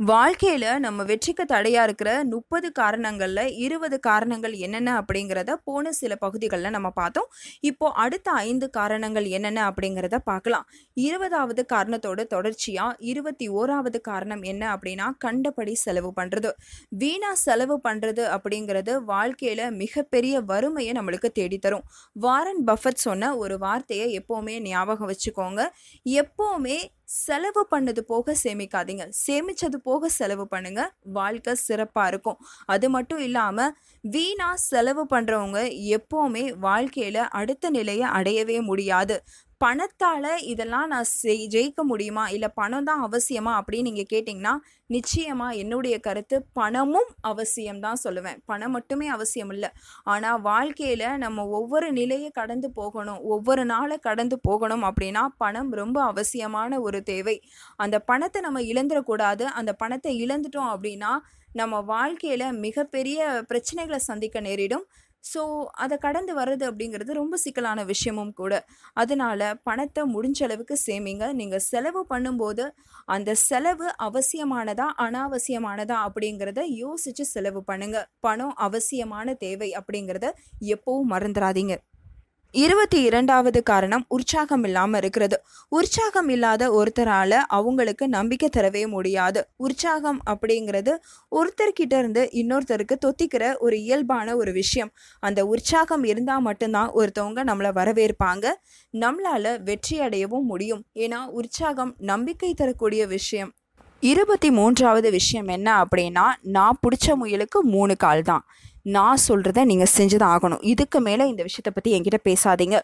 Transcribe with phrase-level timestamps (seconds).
[0.00, 6.90] வாழ்க்கையில் நம்ம வெற்றிக்கு தடையாக இருக்கிற முப்பது காரணங்களில் இருபது காரணங்கள் என்னென்ன அப்படிங்கிறத போன சில பகுதிகளில் நம்ம
[6.98, 7.26] பார்த்தோம்.
[7.60, 10.66] இப்போ அடுத்த ஐந்து காரணங்கள் என்னென்ன அப்படிங்கிறத பார்க்கலாம்.
[11.06, 16.52] இருபதாவது காரணத்தோட தொடர்ச்சியாக இருபத்தி ஓராவது காரணம் என்ன அப்படின்னா கண்டபடி செலவு பண்ணுறது
[17.02, 21.84] வீணாக செலவு பண்ணுறது அப்படிங்கிறது வாழ்க்கையில் மிகப்பெரிய வறுமையை நம்மளுக்கு தேடித்தரும்.
[22.26, 25.60] வாரன் பஃபட் சொன்ன ஒரு வார்த்தையை எப்போவுமே ஞாபகம் வச்சுக்கோங்க.
[26.22, 26.78] எப்போவுமே
[27.08, 29.04] செலவு பண்ணது போக சேமிக்காதீங்க.
[29.26, 30.82] சேமிச்சது போக செலவு பண்ணுங்க.
[31.18, 32.38] வாழ்க்கை சிறப்பாக இருக்கும்.
[32.66, 35.60] அது மட்டும் இல்லாமல் வீணா செலவு பண்ணுறவங்க
[35.98, 39.16] எப்போவுமே வாழ்க்கையில் அடுத்த நிலையை அடையவே முடியாது.
[39.60, 42.24] பணத்தால் இதெல்லாம் நான் செய் ஜெயிக்க முடியுமா?
[42.28, 43.52] இல்லை பணம் தான் அவசியமா?
[43.58, 44.52] அப்படின்னு நீங்கள் கேட்டிங்கன்னா
[44.86, 48.38] நிச்சயமாக என்னுடைய கருத்து பணமும் அவசியம்தான் சொல்லுவேன்.
[48.44, 49.70] பணம் மட்டுமே அவசியம் இல்லை.
[50.04, 53.20] ஆனால் வாழ்க்கையில் நம்ம ஒவ்வொரு நிலையை கடந்து போகணும்.
[53.20, 57.36] ஒவ்வொரு நாளை கடந்து போகணும் அப்படின்னா பணம் ரொம்ப அவசியமான ஒரு தேவை.
[57.76, 59.46] அந்த பணத்தை நம்ம இழந்துடக்கூடாது.
[59.60, 61.12] அந்த பணத்தை இழந்துட்டோம் அப்படின்னா
[61.52, 63.18] நம்ம வாழ்க்கையில் மிகப்பெரிய
[63.50, 64.86] பிரச்சனைகளை சந்திக்க நேரிடும்.
[65.24, 65.42] ஸோ
[65.84, 68.52] அதை கடந்து வர்றது அப்படிங்கிறது ரொம்ப சிக்கலான விஷயமும் கூட.
[68.94, 71.24] அதனால பணத்தை முடிஞ்ச அளவுக்கு சேமிங்க.
[71.40, 72.64] நீங்கள் செலவு பண்ணும்போது
[73.16, 80.26] அந்த செலவு அவசியமானதா அனாவசியமானதா அப்படிங்கிறத யோசித்து செலவு பண்ணுங்கள் பணம் அவசியமான தேவை அப்படிங்கிறத
[80.76, 81.76] எப்போவும் மறந்துடாதீங்க.
[82.50, 85.42] இருபத்தி இரண்டாவது காரணம் உற்சாகம் இல்லாமல் இருக்கிறது.
[85.68, 89.48] உற்சாகம் இல்லாத ஒருத்தரால் அவங்களுக்கு நம்பிக்கை தரவே முடியாது.
[89.56, 90.96] உற்சாகம் அப்படிங்கிறது
[91.30, 94.90] ஒருத்தர்கிட்ட இருந்து இன்னொருத்தருக்கு தொத்திக்கிற ஒரு இயல்பான ஒரு விஷயம்.
[95.20, 98.46] அந்த உற்சாகம் இருந்தால் மட்டும்தான் ஒருத்தவங்க நம்மளை வரவேற்பாங்க.
[98.92, 100.84] நம்மளால் வெற்றி அடையவும் முடியும்.
[100.94, 103.52] ஏன்னா உற்சாகம் நம்பிக்கை தரக்கூடிய விஷயம்.
[104.00, 108.44] இருபத்தி மூன்றாவது விஷயம் என்ன அப்படின்னா நான் பிடிச்ச முயலுக்கு மூணு கால் தான்
[108.96, 110.62] நான் சொல்கிறத நீங்கள் செஞ்சு தான் ஆகணும்.
[110.72, 112.76] இதுக்கு மேலே இந்த விஷயத்தை பற்றி என்கிட்ட பேசாதீங்க.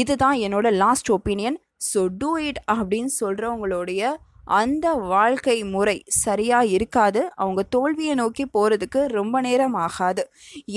[0.00, 1.56] இதுதான் என்னோடய last opinion
[1.88, 4.02] so do it அப்படின்னு சொல்கிறவங்களுடைய
[4.60, 7.20] அந்த வாழ்க்கை முறை சரியாக இருக்காது.
[7.34, 10.22] அவங்க தோல்வியை நோக்கி போகிறதுக்கு ரொம்ப நேரம் ஆகாது.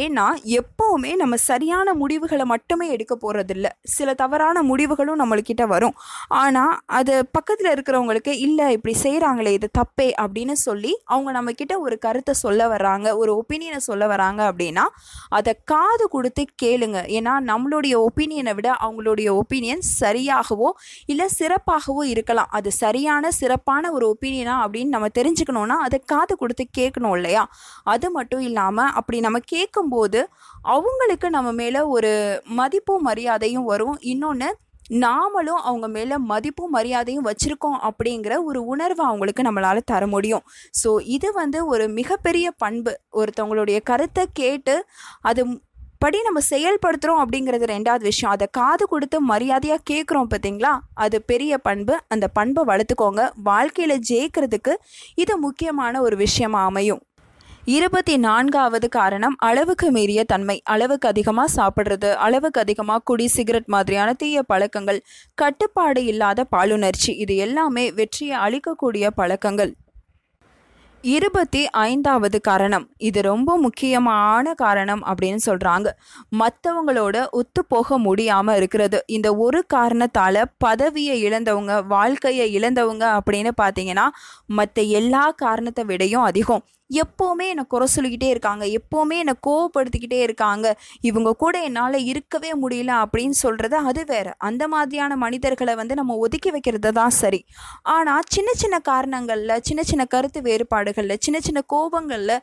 [0.00, 0.26] ஏன்னா
[0.60, 5.94] எப்போவுமே நம்ம சரியான முடிவுகளை மட்டுமே எடுக்க போகிறதில்ல சில தவறான முடிவுகளும் நம்மளுக்கிட்ட வரும்.
[6.28, 12.34] ஆனால் அது பக்கத்தில் இருக்கிறவங்களுக்கு இல்லை இப்படி செய்கிறாங்களே இது தப்பே அப்படின்னு சொல்லி அவங்க நம்மக்கிட்ட ஒரு கருத்தை
[12.34, 14.86] சொல்ல வர்றாங்க ஒரு ஒப்பீனியனை சொல்ல வராங்க அப்படின்னா
[15.28, 16.98] அதை காது கொடுத்து கேளுங்க.
[17.18, 20.70] ஏன்னா நம்மளுடைய ஒப்பீனியனை விட அவங்களுடைய ஒப்பீனியன் சரியாகவோ
[21.06, 22.50] இல்லை சிறப்பாகவோ இருக்கலாம்.
[22.50, 27.42] அது சரியான சிறப்பான ஒரு ஒப்பீனியனா அப்படின்னு நம்ம தெரிஞ்சுக்கணுன்னா அதை காது கொடுத்து கேட்கணும் இல்லையா?
[27.92, 30.20] அது மட்டும் இல்லாமல் அப்படி நம்ம கேட்கும்போது
[30.74, 32.12] அவங்களுக்கு நம்ம மேலே ஒரு
[32.60, 33.98] மதிப்பும் மரியாதையும் வரும்.
[34.12, 34.48] இன்னொன்று
[35.04, 40.44] நாமளும் அவங்க மேலே மதிப்பும் மரியாதையும் வச்சுருக்கோம் அப்படிங்கிற ஒரு உணர்வை அவங்களுக்கு நம்மளால் தர முடியும்.
[40.80, 42.94] ஸோ இது வந்து ஒரு மிகப்பெரிய பண்பு.
[43.20, 44.76] ஒருத்தவங்களுடைய கருத்தை கேட்டு
[45.30, 45.44] அது
[46.04, 48.32] படி நம்ம செயல்படுத்துகிறோம் அப்படிங்கிறது ரெண்டாவது விஷயம்.
[48.36, 50.72] அதை காது கொடுத்து மரியாதையாக கேட்குறோம் பார்த்தீங்களா
[51.04, 51.94] அது பெரிய பண்பு.
[52.14, 53.22] அந்த பண்பை வளர்த்துக்கோங்க.
[53.48, 54.72] வாழ்க்கையில் ஜெயிக்கிறதுக்கு
[55.22, 57.00] இது முக்கியமான ஒரு விஷயமாக அமையும்.
[57.76, 60.56] இருபத்தி நான்காவது காரணம் அளவுக்கு மீறிய தன்மை.
[60.74, 65.00] அளவுக்கு அதிகமாக சாப்பிட்றது அளவுக்கு அதிகமாக குடி சிகரெட் மாதிரியான தீய பழக்கங்கள்
[65.42, 67.14] கட்டுப்பாடு இல்லாத பாலுணர்ச்சி.
[67.24, 69.72] இது எல்லாமே வெற்றியை அளிக்கக்கூடிய பழக்கங்கள்.
[71.12, 72.84] இருபத்தி ஐந்தாவது காரணம்.
[72.98, 75.88] இது ரொம்ப முக்கியமான காரணம் அப்படின்னு சொல்கிறாங்க
[76.38, 79.04] மற்றவங்களோட ஒத்து போக முடியாமல் இருக்கிறது.
[79.06, 84.06] இந்த ஒரு காரணத்தால் பதவியை இழந்தவங்க வாழ்க்கையை இழந்தவங்க அப்படின்னு பார்த்தீங்கன்னா
[84.46, 86.64] மற்ற எல்லா காரணத்தை விடையும் அதிகம்.
[86.94, 88.64] எப்போவுமே என்னை குறை சொல்லிக்கிட்டே இருக்காங்க.
[88.78, 90.66] எப்போவுமே என்னை கோவப்படுத்திக்கிட்டே இருக்காங்க.
[91.00, 94.32] இவங்க கூட என்னால் இருக்கவே முடியல அப்படின்னு சொல்கிறது அது வேறு.
[94.38, 97.40] அந்த மாதிரியான மனிதர்களை வந்து நம்ம ஒதுக்கி வைக்கிறது தான் சரி.
[97.82, 102.36] ஆனால் சின்ன சின்ன காரணங்களில் சின்ன சின்ன கருத்து வேறுபாடு வேறுபாடுகளில் சின்ன சின்ன கோபங்களில்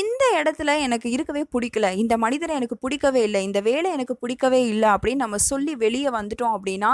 [0.00, 1.86] இந்த இடத்துல எனக்கு இருக்கவே பிடிக்கல.
[2.02, 3.40] இந்த மனிதரை எனக்கு பிடிக்கவே இல்லை.
[3.48, 6.90] இந்த வேலை எனக்கு பிடிக்கவே இல்லை அப்படின்னு நம்ம சொல்லி வெளியே வந்துட்டோம் அப்படின்னா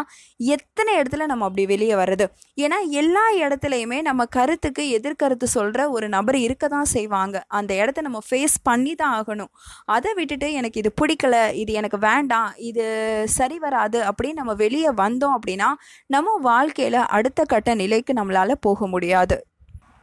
[0.56, 2.26] எத்தனை இடத்துல நம்ம அப்படி வெளியே வர்றது?
[2.64, 7.36] ஏன்னா எல்லா இடத்துலையுமே நம்ம கருத்துக்கு எதிர்கருத்து சொல்கிற ஒரு நபர் இருக்க தான் செய்வாங்க.
[7.58, 9.52] அந்த இடத்த நம்ம ஃபேஸ் பண்ணி தான் ஆகணும்.
[9.96, 12.84] அதை விட்டுட்டு எனக்கு இது பிடிக்கல இது எனக்கு வேண்டாம் இது
[13.38, 15.70] சரி வராது அப்படின்னு நம்ம வெளியே வந்தோம் அப்படின்னா
[16.06, 19.36] நம்ம வாழ்க்கையில் அடுத்த கட்ட நிலைக்கு நம்மளால் போக முடியாது.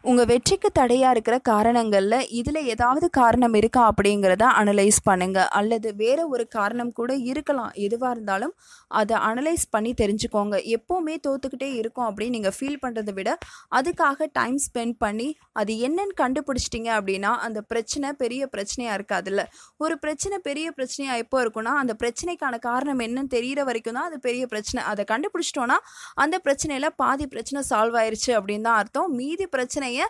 [0.10, 6.46] உங்கள் வெற்றிக்கு தடையாக இருக்கிற காரணங்களில் இதில் ஏதாவது காரணம் இருக்கா அப்படிங்கிறத அனலைஸ் பண்ணுங்கள் அல்லது வேறு ஒரு
[6.56, 7.74] காரணம் கூட இருக்கலாம்.
[7.86, 8.54] எதுவாக இருந்தாலும்
[9.00, 10.56] அதை அனலைஸ் பண்ணி தெரிஞ்சுக்கோங்க.
[10.78, 13.36] எப்போவுமே தோத்துக்கிட்டே இருக்கும் அப்படின்னு நீங்கள் ஃபீல் பண்ணுறதை விட
[13.80, 15.28] அதுக்காக டைம் ஸ்பெண்ட் பண்ணி
[15.62, 19.46] அது என்னன்னு கண்டுபிடிச்சிட்டிங்க அப்படின்னா அந்த பிரச்சனை பெரிய பிரச்சனையாக இருக்காதுல்ல.
[19.86, 24.44] ஒரு பிரச்சனை பெரிய பிரச்சனையாக எப்போ இருக்குன்னா அந்த பிரச்சனைக்கான காரணம் என்னன்னு தெரிகிற வரைக்கும் தான் அது பெரிய
[24.56, 24.82] பிரச்சனை.
[24.94, 25.80] அதை கண்டுபிடிச்சிட்டோன்னா
[26.26, 29.10] அந்த பிரச்சனையில் பாதி பிரச்சனை சால்வ் ஆயிடுச்சு அப்படின்னு தான் அர்த்தம்.
[29.22, 30.06] மீதி பிரச்சனை பிரச்சனையை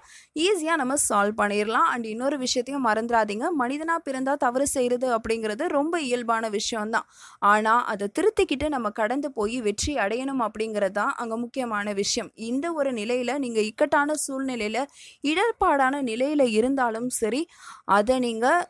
[0.45, 6.43] ஈஸியாக நம்ம சால்வ் பண்ணிடலாம் அண்ட் இன்னொரு விஷயத்தையும் மறந்துடாதீங்க மனிதனாக பிறந்தால் தவறு செய்கிறது அப்படிங்கிறது ரொம்ப இயல்பான
[6.57, 7.07] விஷயம்தான்.
[7.53, 12.29] ஆனால் அதை திருத்திக்கிட்டு நம்ம கடந்து போய் வெற்றி அடையணும் அப்படிங்கிறது தான் அங்கே முக்கியமான விஷயம்.
[12.49, 14.81] இந்த ஒரு நிலையில் நீங்கள் இக்கட்டான சூழ்நிலையில்
[15.31, 17.41] இடர்பாடான நிலையில் இருந்தாலும் சரி
[17.97, 18.61] அதை நீங்கள்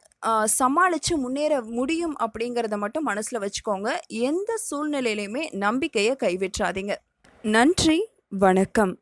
[0.60, 3.90] சமாளித்து முன்னேற முடியும் அப்படிங்கிறத மட்டும் மனசில் வச்சுக்கோங்க.
[4.30, 6.96] எந்த சூழ்நிலையிலையுமே நம்பிக்கையை கைவிட்றாதீங்க.
[7.44, 8.00] நன்றி.
[8.44, 8.94] வணக்கம்.